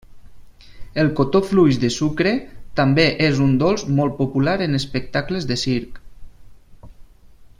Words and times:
El 1.01 1.09
cotó 1.19 1.41
fluix 1.49 1.77
de 1.83 1.89
sucre 1.95 2.31
també 2.79 3.05
és 3.27 3.43
un 3.47 3.53
dolç 3.65 3.85
molt 4.01 4.17
popular 4.23 4.57
en 4.69 4.79
espectacles 4.81 5.49
de 5.53 5.61
circ. 5.67 6.01